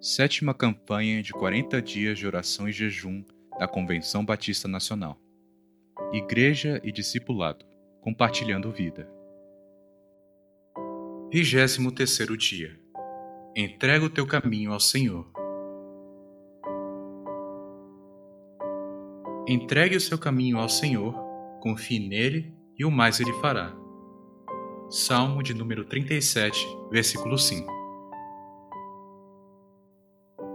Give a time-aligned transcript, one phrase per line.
[0.00, 3.24] Sétima campanha de 40 dias de oração e jejum
[3.58, 5.20] da Convenção Batista Nacional.
[6.12, 7.66] Igreja e discipulado,
[8.00, 9.10] compartilhando vida.
[11.32, 12.78] 23 dia.
[13.56, 15.28] Entrega o teu caminho ao Senhor.
[19.48, 21.12] Entregue o seu caminho ao Senhor,
[21.60, 23.74] confie nele e o mais ele fará.
[24.88, 27.77] Salmo de número 37, versículo 5.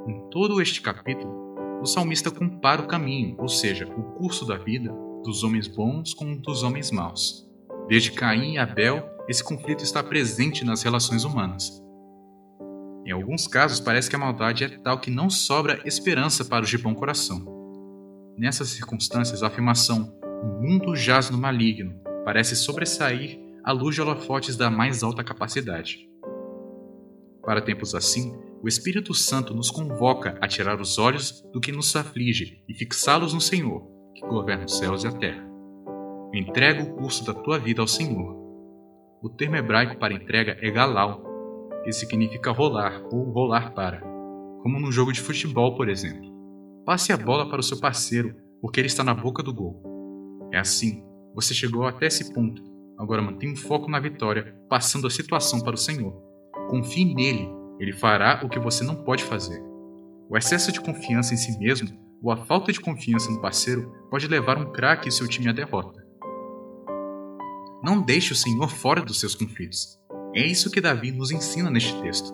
[0.07, 4.93] Em todo este capítulo, o salmista compara o caminho, ou seja, o curso da vida,
[5.23, 7.49] dos homens bons com o dos homens maus.
[7.87, 11.81] Desde Caim e Abel, esse conflito está presente nas relações humanas.
[13.05, 16.69] Em alguns casos, parece que a maldade é tal que não sobra esperança para os
[16.69, 17.45] de bom coração.
[18.37, 20.13] Nessas circunstâncias, a afirmação
[20.43, 26.09] o mundo jaz no maligno parece sobressair à luz de holofotes da mais alta capacidade.
[27.41, 31.95] Para tempos assim, o Espírito Santo nos convoca a tirar os olhos do que nos
[31.95, 35.45] aflige e fixá-los no Senhor, que governa os céus e a terra.
[36.33, 38.35] Entrega o curso da tua vida ao Senhor.
[39.21, 41.21] O termo hebraico para entrega é galal,
[41.83, 44.01] que significa rolar ou rolar para,
[44.61, 46.31] como num jogo de futebol, por exemplo.
[46.85, 50.49] Passe a bola para o seu parceiro, porque ele está na boca do gol.
[50.51, 51.03] É assim,
[51.35, 55.75] você chegou até esse ponto Agora mantenha o foco na vitória, passando a situação para
[55.75, 56.13] o Senhor.
[56.69, 59.61] Confie nele, ele fará o que você não pode fazer.
[60.29, 61.89] O excesso de confiança em si mesmo
[62.21, 65.51] ou a falta de confiança no parceiro pode levar um craque e seu time à
[65.51, 66.01] derrota.
[67.83, 69.99] Não deixe o Senhor fora dos seus conflitos.
[70.33, 72.33] É isso que Davi nos ensina neste texto.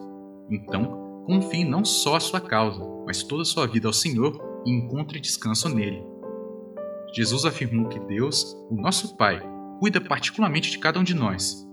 [0.49, 4.71] Então, confie não só a sua causa, mas toda a sua vida ao Senhor e
[4.71, 6.03] encontre descanso nele.
[7.13, 9.41] Jesus afirmou que Deus, o nosso Pai,
[9.79, 11.67] cuida particularmente de cada um de nós.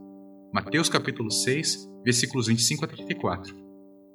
[0.53, 3.55] Mateus capítulo 6, versículos 25 a 34.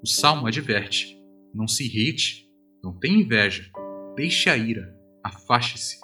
[0.02, 1.18] O salmo adverte:
[1.54, 2.48] Não se irrite,
[2.84, 3.70] não tenha inveja,
[4.16, 6.00] deixe a ira, afaste-se.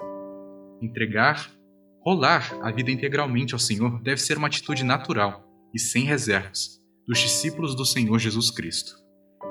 [0.81, 1.51] Entregar,
[2.01, 5.43] rolar a vida integralmente ao Senhor deve ser uma atitude natural
[5.73, 8.91] e sem reservas dos discípulos do Senhor Jesus Cristo.